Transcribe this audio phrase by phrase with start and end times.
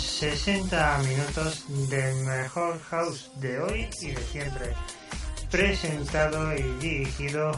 [0.00, 4.74] 60 minutos del mejor house de hoy y de siempre,
[5.50, 7.52] presentado y dirigido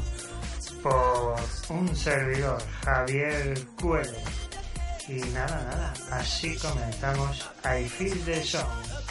[0.83, 1.37] por
[1.69, 4.13] un servidor, Javier Cuero.
[5.09, 9.03] Y nada, nada, así comenzamos I Feel the Song.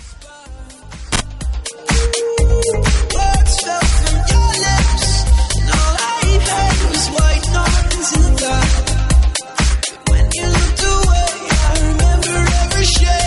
[12.83, 13.20] shit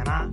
[0.00, 0.30] se llama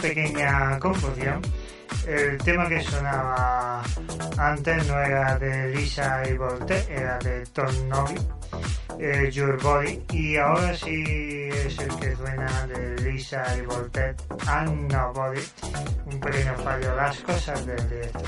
[0.00, 1.40] pequeña confusión.
[2.06, 3.82] El tema que sonaba
[4.38, 8.14] antes no era de Lisa y Volte, era de Tom Novi.
[8.98, 10.02] eh, Your Body.
[10.12, 11.04] Y ahora sí
[11.50, 15.40] es el que suena de Lisa y Voltet and Nobody.
[16.06, 18.22] Un pequeño fallo, las cosas del directo.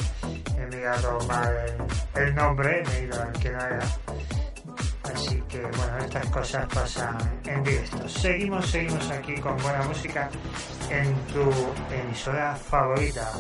[0.59, 3.87] He mirado mal el, nombre, me he ido al que no era.
[5.15, 8.09] Así que bueno, estas cosas pasan en directo.
[8.09, 10.29] Seguimos, seguimos aquí con buena música
[10.91, 11.51] en tu
[11.95, 13.33] emisora favorita.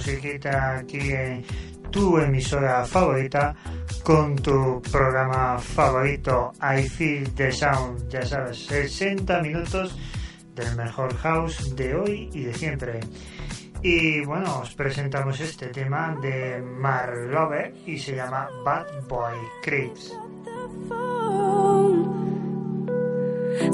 [0.00, 1.44] Musiquita aquí en
[1.90, 3.54] tu emisora favorita
[4.02, 9.94] con tu programa favorito I Feel the Sound, ya sabes, 60 minutos
[10.54, 13.00] del mejor house de hoy y de siempre.
[13.82, 20.16] Y bueno, os presentamos este tema de Marlove y se llama Bad Boy Creeps.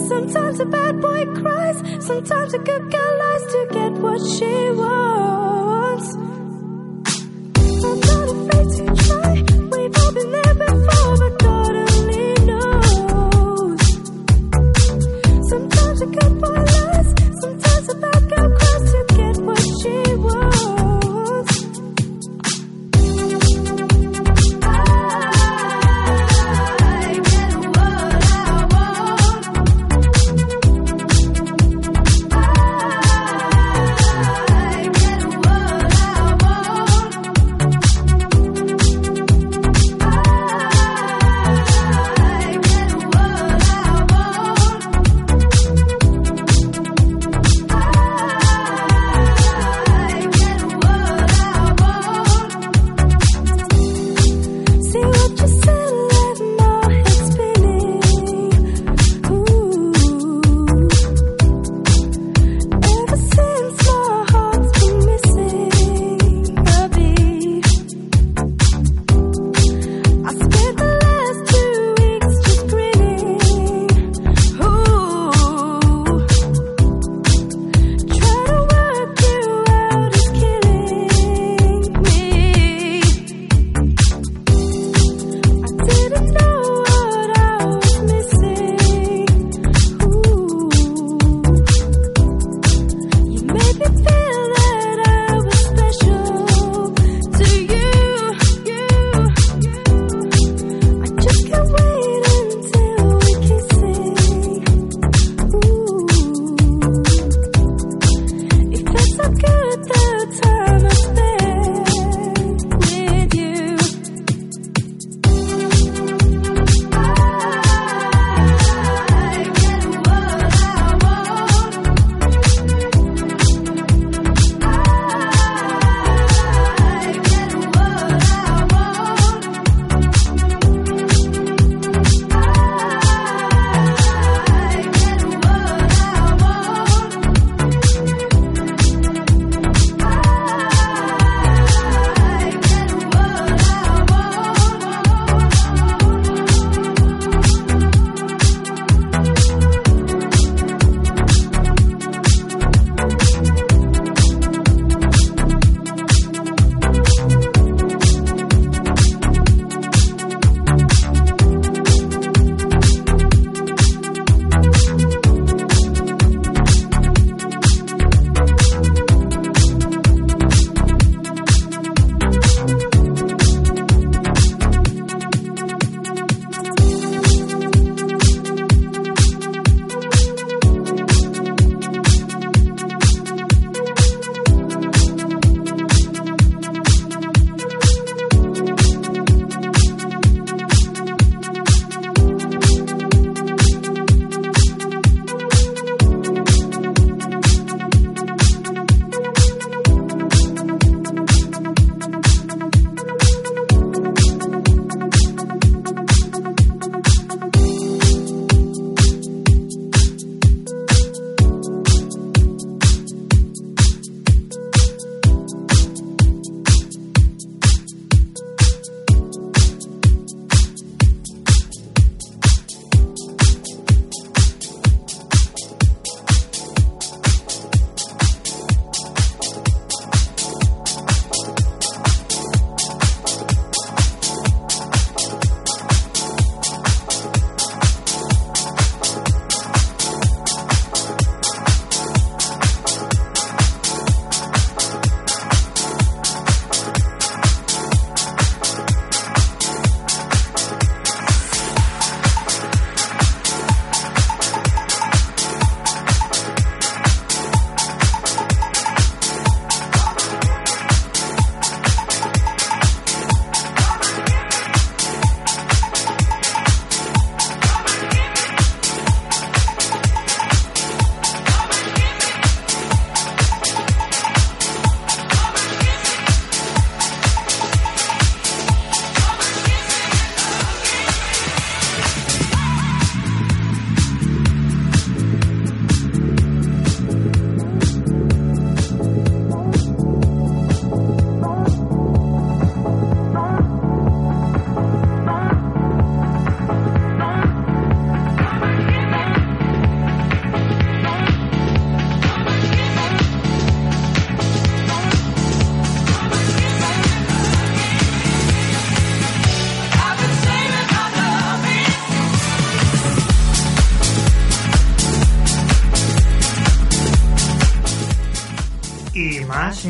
[0.09, 5.36] Sometimes a bad boy cries, sometimes a good girl lies to get what she wants.
[5.97, 6.46] arms.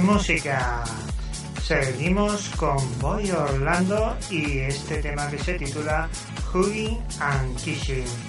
[0.03, 0.85] Música.
[1.63, 6.09] Seguimos con Boy Orlando y este tema que se titula
[6.53, 8.26] Hugging and Kissing.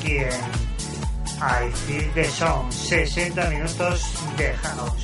[0.00, 0.30] Aquí en
[1.40, 2.70] I Feel the Song.
[2.70, 4.02] 60 minutos
[4.36, 4.99] de house.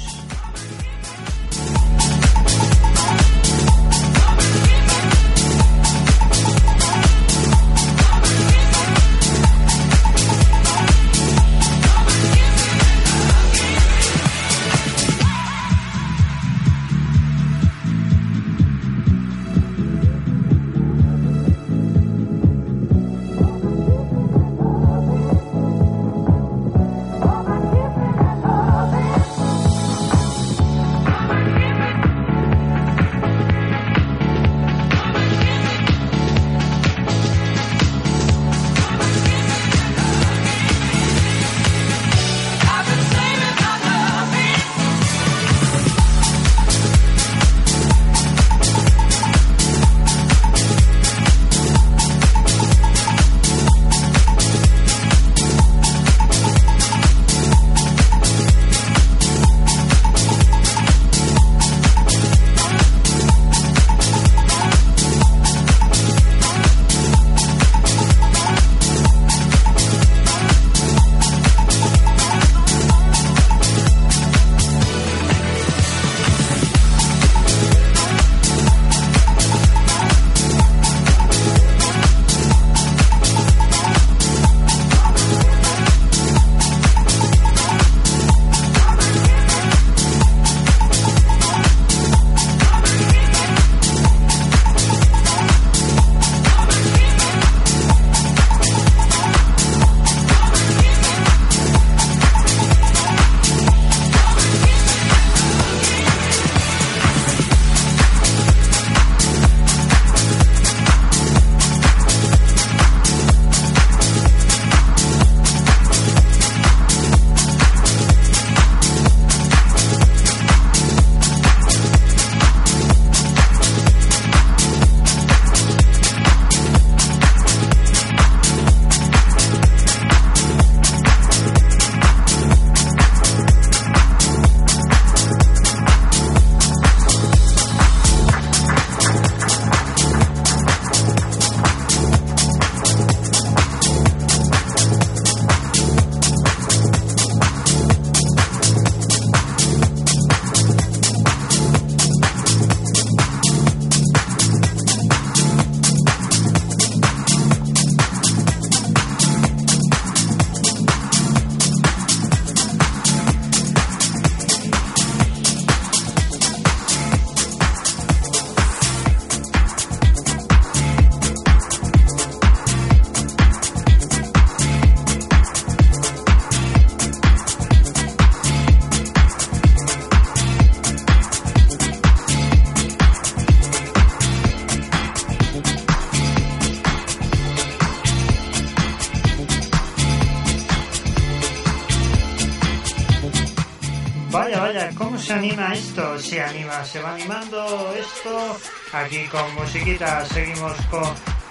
[194.67, 196.19] Vaya, ¿cómo se anima esto?
[196.19, 198.59] Se anima, se va animando esto.
[198.93, 201.05] Aquí con musiquita seguimos con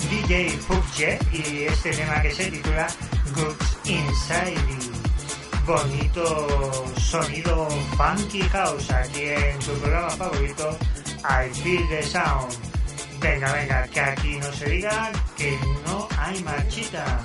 [0.10, 2.88] DJ Pugje y este tema que se titula
[3.34, 4.58] Goods Inside.
[5.66, 10.78] Bonito sonido funky house aquí en tu programa favorito,
[11.24, 12.54] I Feel the Sound.
[13.22, 17.22] Venga, venga, que aquí no se diga que no hay marchita.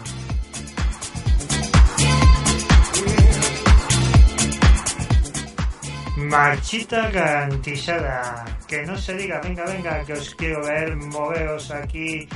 [6.28, 8.44] Marchita garantizada.
[8.68, 12.28] Que no se diga, venga, venga, que os quiero ver, moveos aquí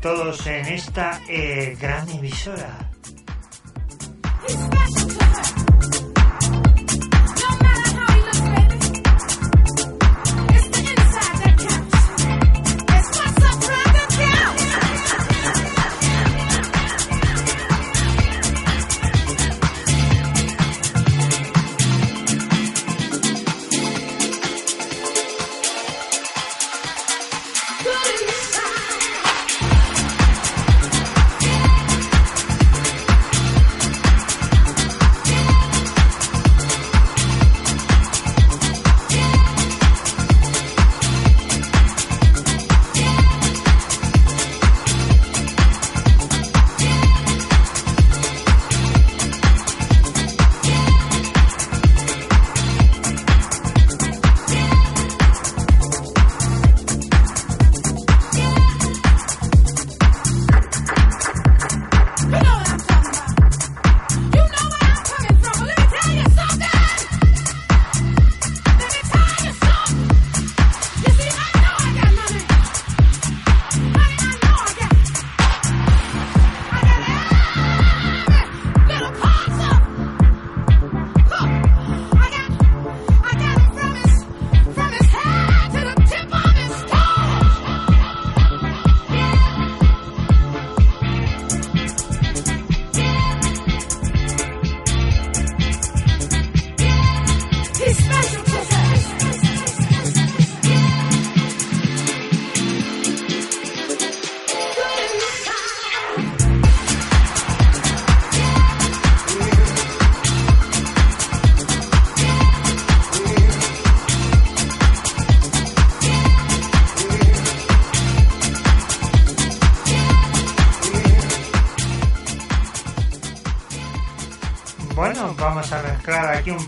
[0.00, 2.90] todos en esta eh, gran emisora.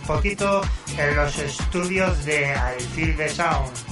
[0.04, 0.62] Poquito
[0.96, 2.54] en los estudios de
[2.94, 3.83] Feel the Sound.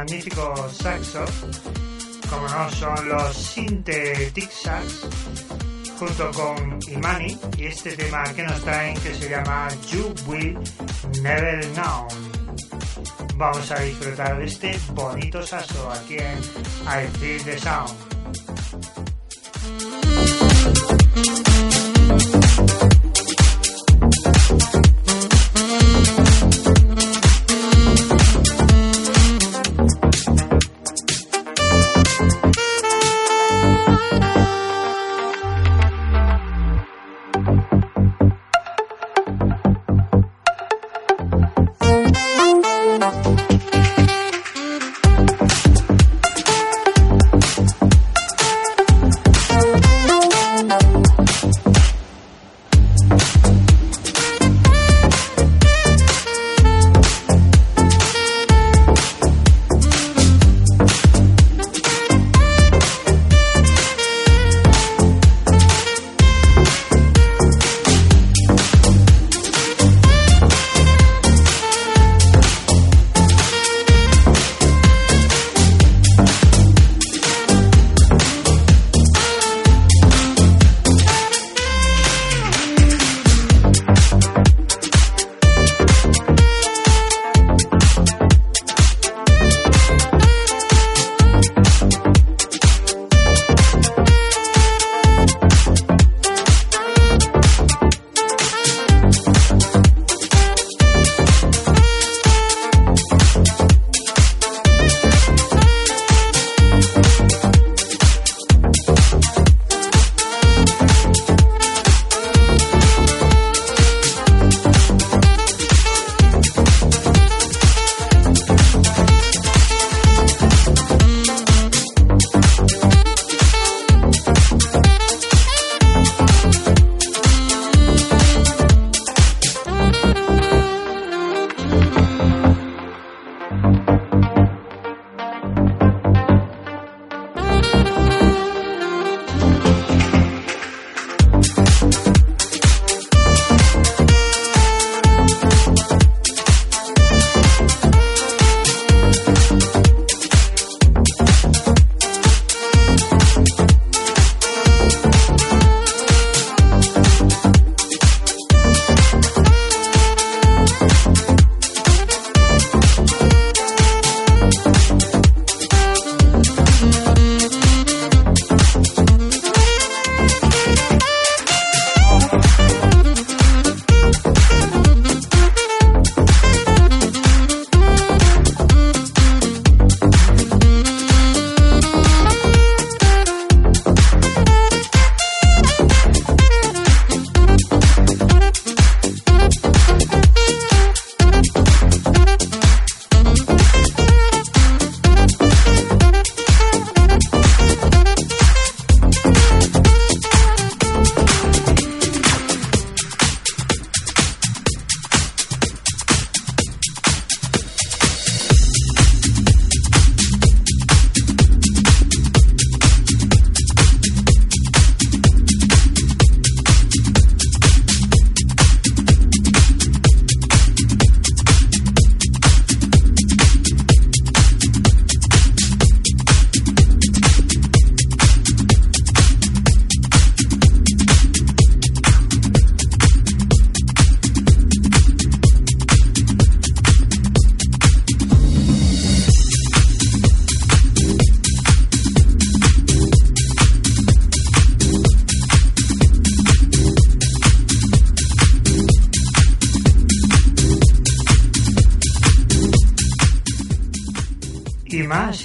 [0.00, 1.24] Este magnífico saxo,
[2.30, 5.06] como no son los Synthetic Sax,
[5.98, 10.58] junto con Imani y este tema que nos traen que se llama You Will
[11.22, 12.08] Never Know.
[13.36, 16.38] Vamos a disfrutar de este bonito saxo aquí en
[16.86, 18.09] I Feel the Sound.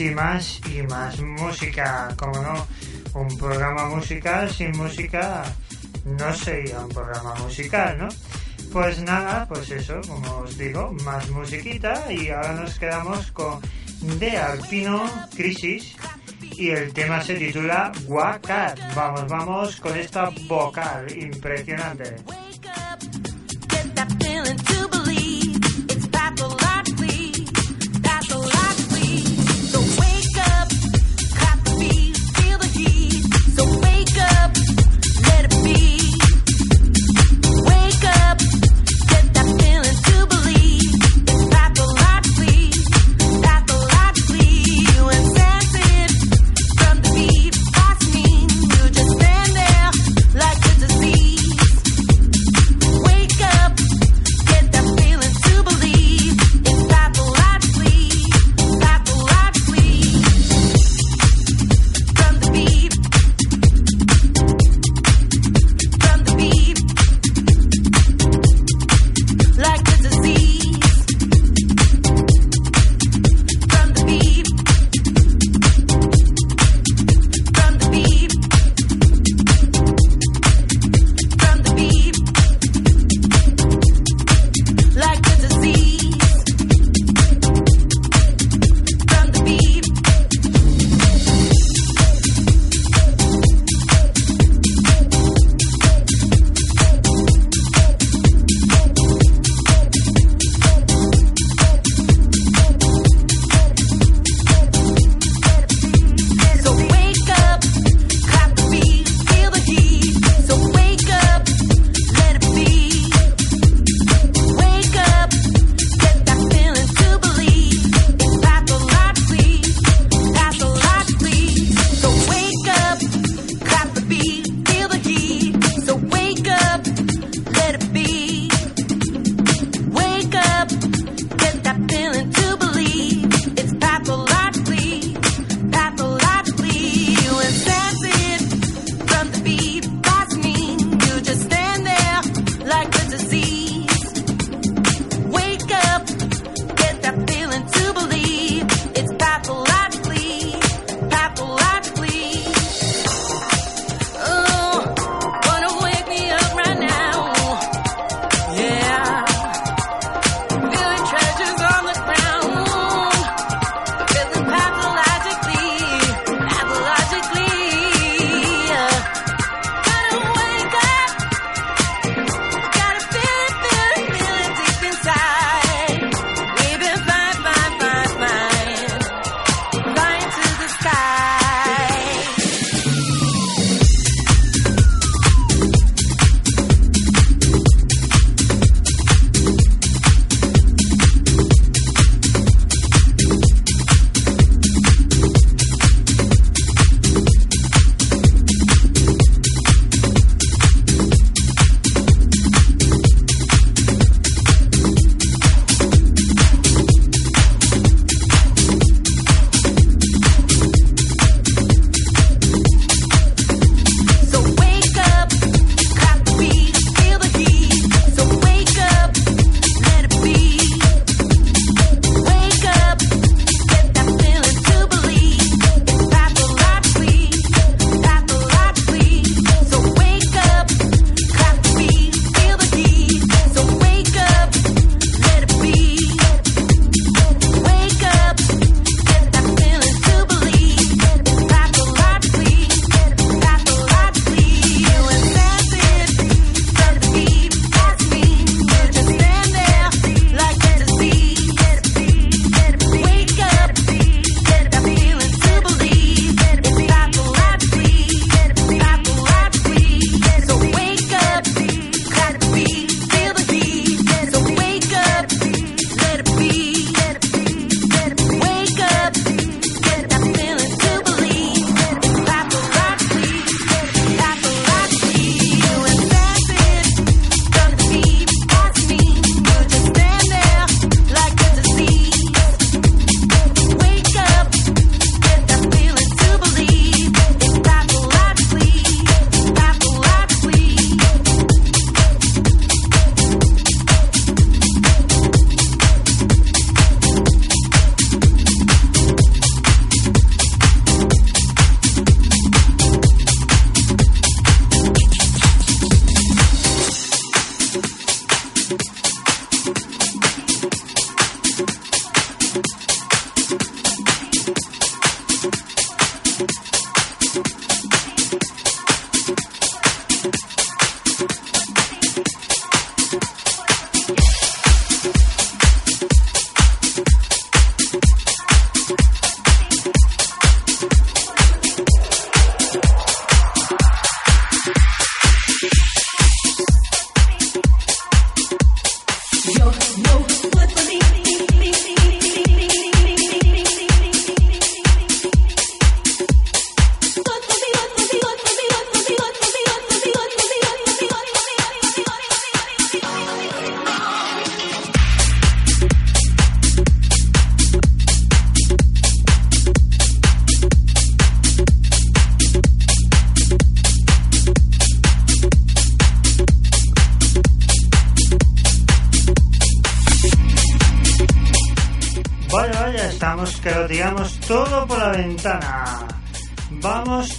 [0.05, 2.67] Y más y más música, como no,
[3.15, 5.43] un programa musical sin música
[6.05, 8.09] no sería un programa musical, ¿no?
[8.71, 13.59] Pues nada, pues eso, como os digo, más musiquita y ahora nos quedamos con
[14.19, 15.95] De Alpino Crisis
[16.41, 18.79] y el tema se titula Wakat.
[18.93, 22.15] Vamos, vamos con esta vocal impresionante.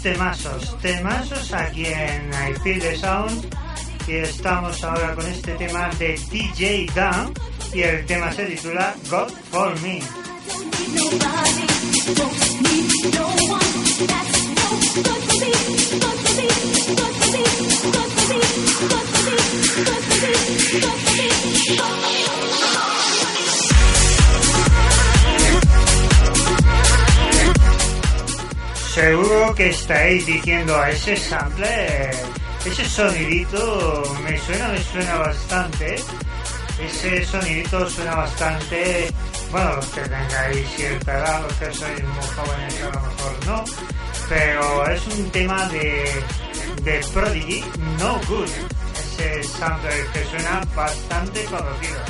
[0.02, 3.54] Temazos, temazos aquí en I Feel the Sound
[4.06, 7.32] y estamos ahora con este tema de DJ Dan
[7.74, 10.00] y el tema se titula God for Me.
[28.96, 32.16] Seguro que estáis diciendo a ese sampler,
[32.64, 35.96] ese sonidito me suena, me suena bastante.
[36.80, 39.12] Ese sonidito suena bastante.
[39.52, 43.64] Bueno, los que tengáis cierta edad, los que sois muy jóvenes a lo mejor no.
[44.30, 46.10] Pero es un tema de,
[46.82, 47.64] de Prodigy
[47.98, 48.48] No Good.
[48.94, 52.00] Ese sampler que suena bastante conocido.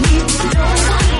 [0.00, 1.19] need no one.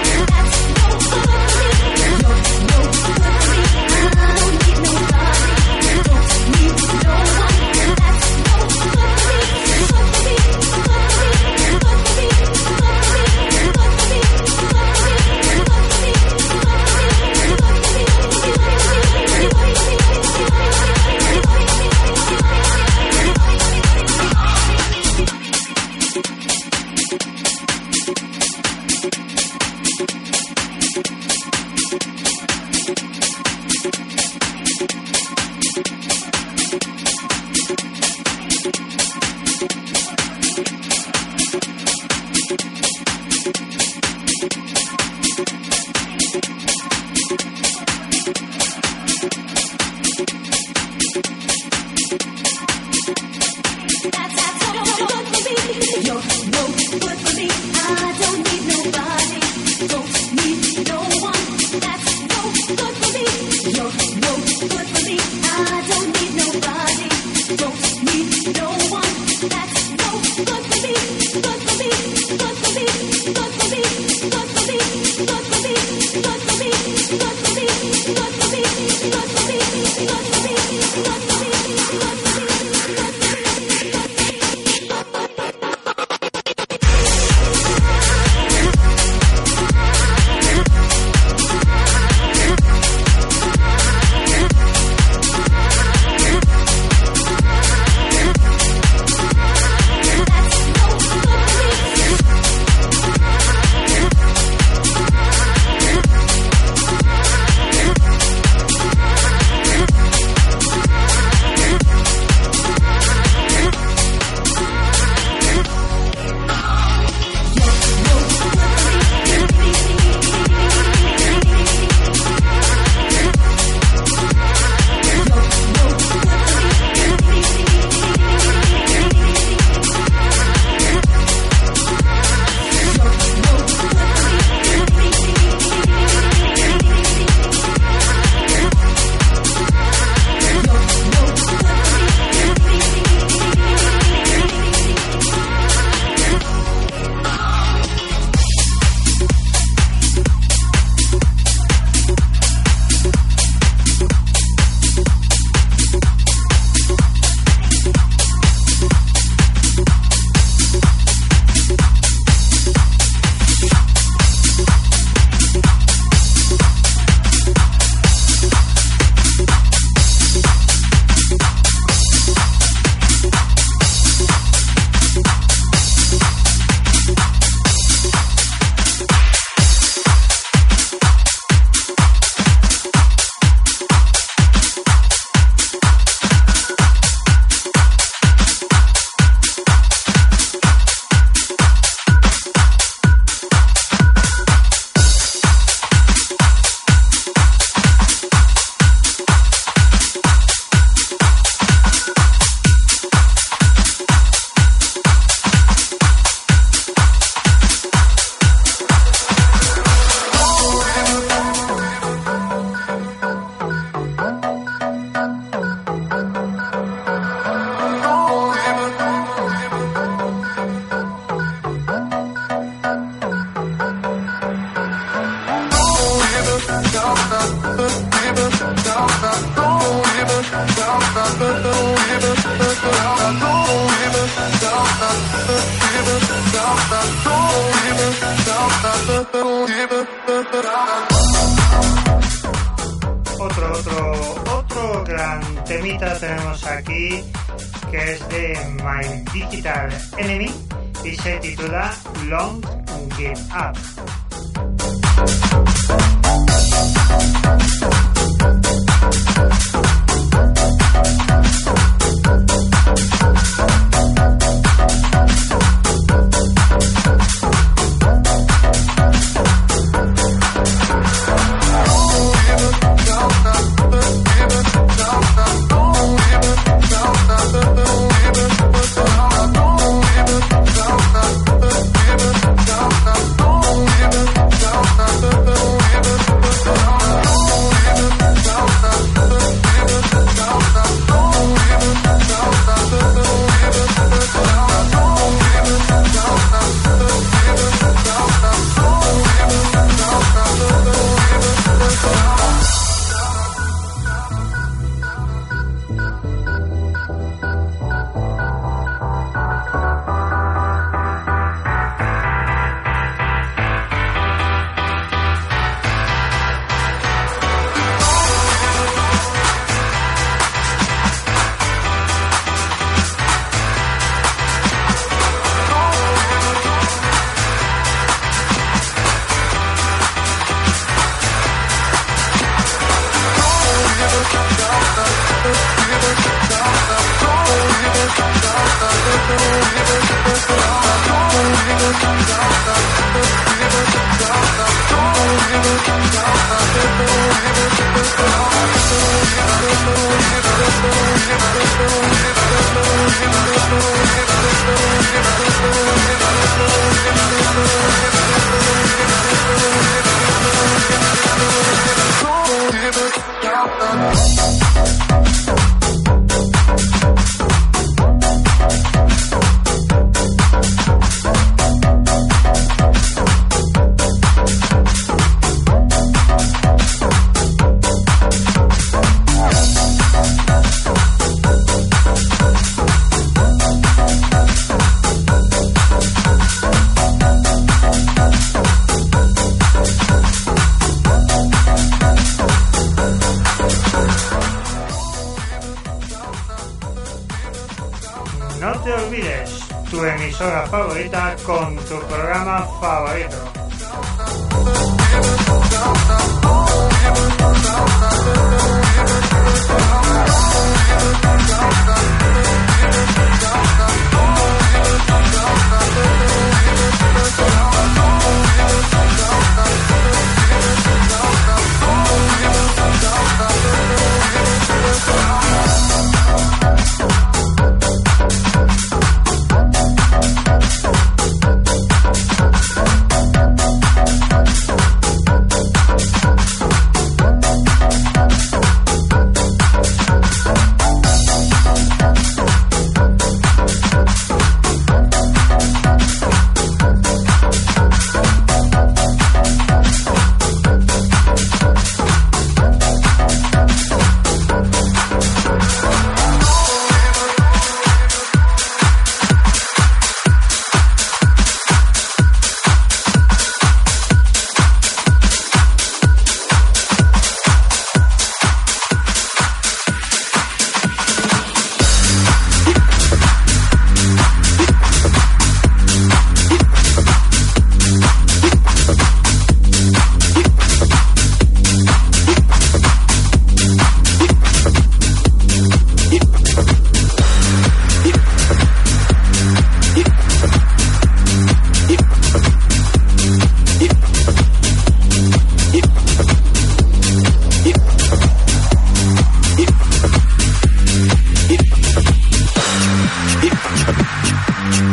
[400.01, 403.61] Tu emisora favorita con tu programa favorito.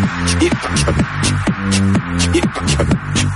[0.07, 0.49] Yeah.
[2.33, 3.26] Yeah.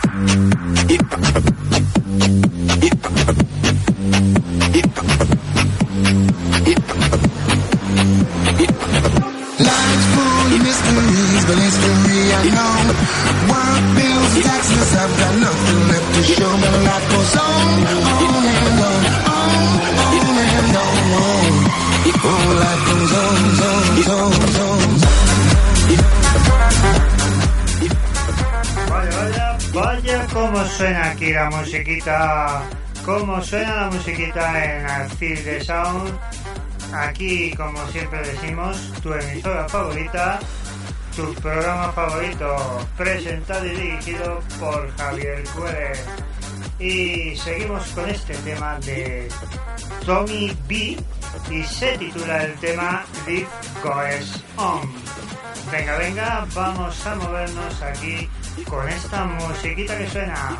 [31.41, 32.63] La musiquita,
[33.03, 36.13] cómo suena la musiquita en Arcil de Sound.
[36.93, 40.39] Aquí, como siempre decimos, tu emisora favorita,
[41.15, 45.93] tu programa favorito, presentado y dirigido por Javier Cuere.
[46.77, 49.27] Y seguimos con este tema de
[50.05, 50.97] Tommy B
[51.49, 53.47] y se titula el tema Live
[53.83, 54.81] Goes On.
[55.71, 58.29] Venga, venga, vamos a movernos aquí
[58.65, 60.57] con esta musiquita que suena.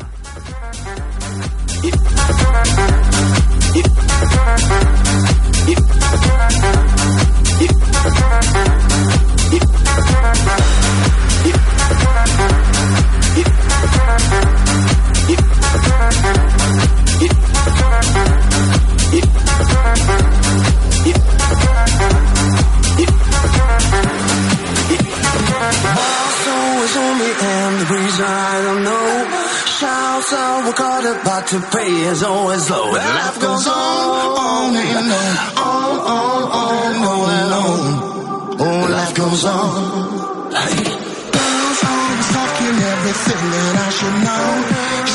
[26.82, 29.11] Always on me and the reason I don't know.
[30.34, 32.86] Out, we're caught about to pay is always low.
[32.86, 37.82] And life goes on, on and on, on, on, on, on and on.
[38.64, 40.52] Oh, life goes on.
[40.56, 40.84] Hey.
[41.36, 44.46] Girls always talking everything that I should know.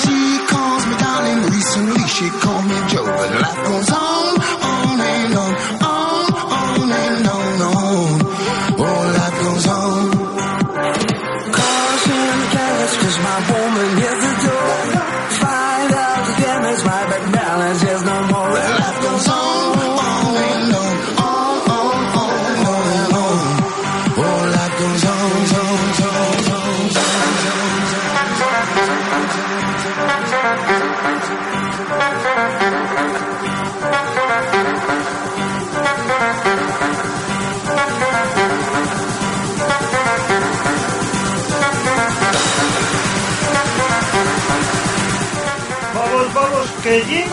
[0.01, 0.17] She
[0.51, 3.05] calls me darling recently, she called me Joe.
[3.09, 4.31] But life goes on,
[4.69, 4.76] on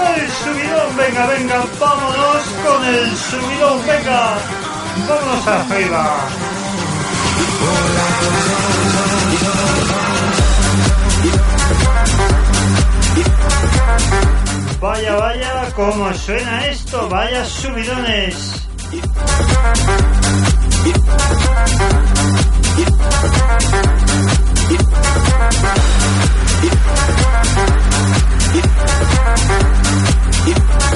[0.02, 0.96] el subidón.
[0.96, 3.86] Venga, venga, vámonos con el subidón.
[3.86, 4.38] Venga,
[5.08, 6.16] vámonos arriba.
[14.80, 17.08] Vaya, vaya, cómo suena esto.
[17.08, 18.64] Vaya subidones.
[30.46, 30.93] Yeah.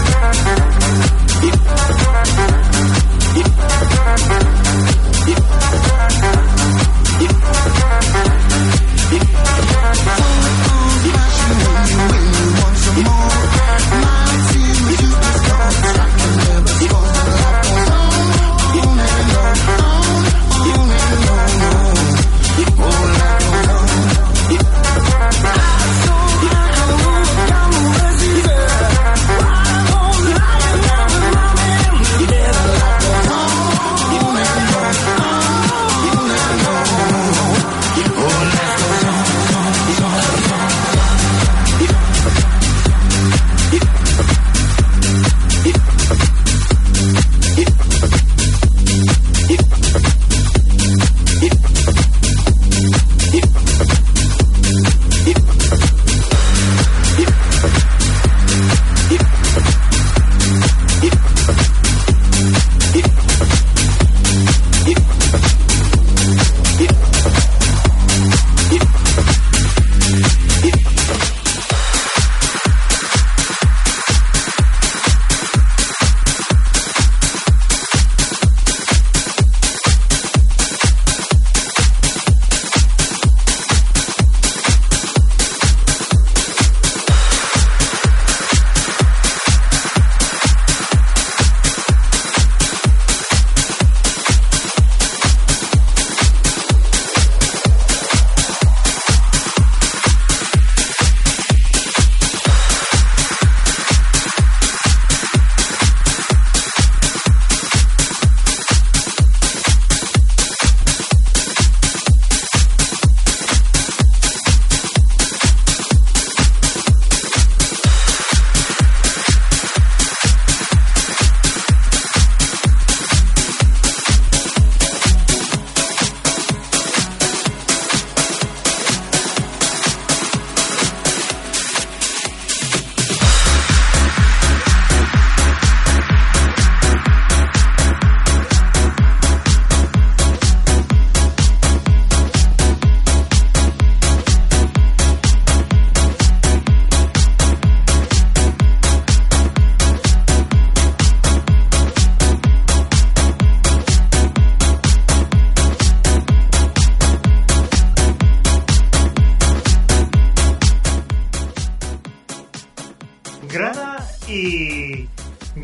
[163.48, 165.08] Grada y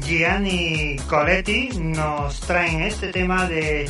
[0.01, 3.89] Gianni Coletti nos traen este tema de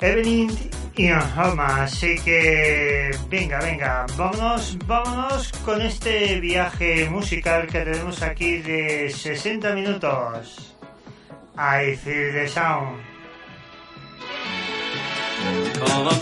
[0.00, 0.50] Evelyn
[0.96, 1.82] y Homa.
[1.82, 9.74] Así que venga, venga, vámonos, vámonos con este viaje musical que tenemos aquí de 60
[9.74, 10.74] minutos.
[11.56, 13.00] I feel the sound.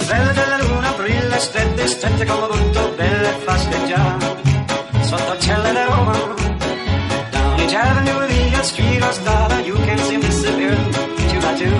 [0.08, 1.38] Della luna, brilla
[2.26, 4.16] come punto, belle fasce già,
[5.02, 6.25] sotto di Roma.
[7.66, 8.14] Each avenue,
[8.54, 11.74] the street or you can see me disappear, two by two,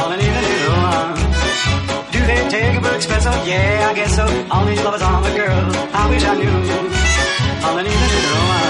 [0.00, 1.16] on an evening in Roma.
[2.12, 3.32] Do they take a book espresso?
[3.48, 4.26] Yeah, I guess so.
[4.50, 5.64] All these lovers on the girl,
[5.96, 6.56] I wish I knew,
[7.66, 8.60] on an evening in Roma.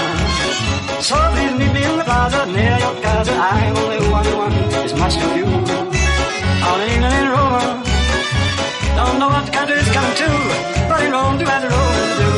[1.03, 4.53] So please meet me in the plaza, near your casa, I only want one,
[4.87, 5.47] is much of you.
[6.69, 7.83] On an evening in Roma.
[8.95, 10.29] Don't know what country it's coming to,
[10.87, 12.29] but in Rome, do as the Romans do.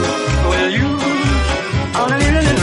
[0.49, 0.99] Will you?
[1.99, 2.58] Evening in Roma, Roma,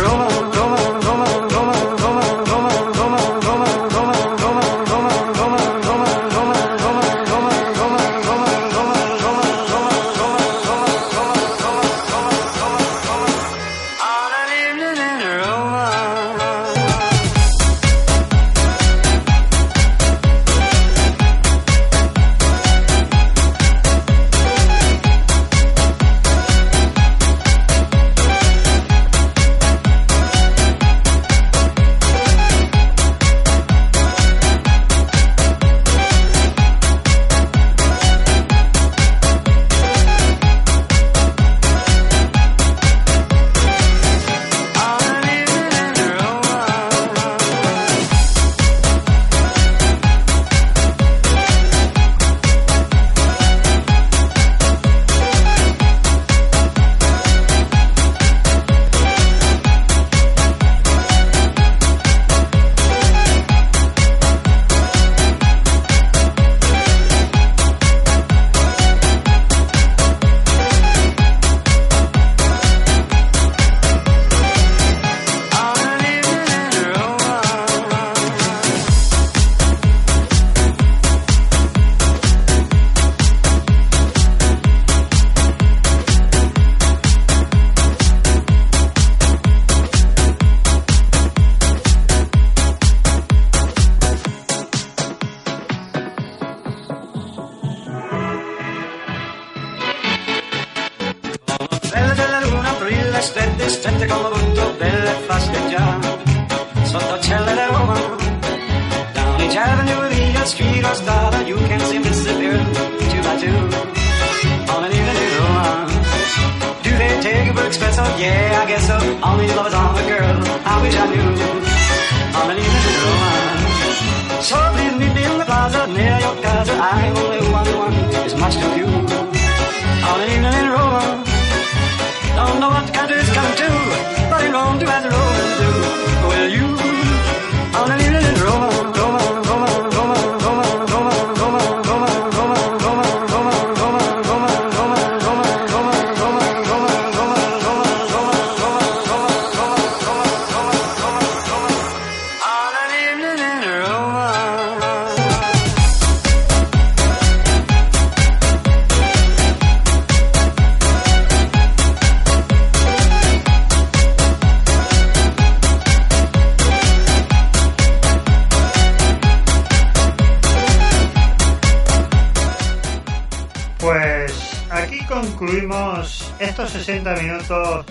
[175.38, 177.84] concluimos estos 60 minutos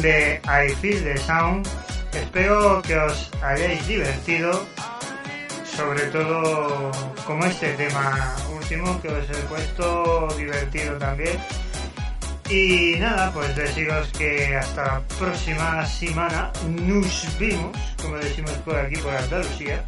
[0.00, 1.68] de I Feel the Sound.
[2.14, 4.64] Espero que os hayáis divertido,
[5.64, 6.90] sobre todo
[7.26, 11.38] como este tema último que os he puesto divertido también.
[12.48, 18.96] Y nada, pues deciros que hasta la próxima semana nos vimos, como decimos por aquí,
[18.96, 19.84] por Andalucía.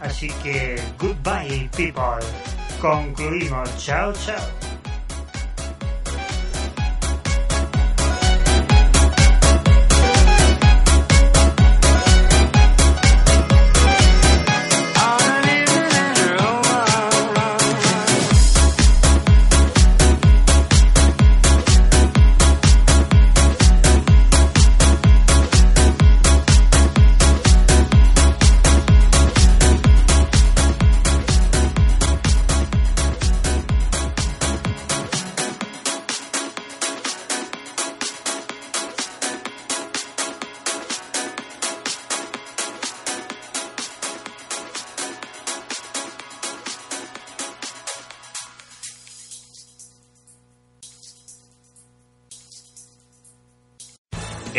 [0.00, 2.24] Así que, goodbye, people.
[2.80, 3.76] Concluimos.
[3.84, 4.67] Chao, chao.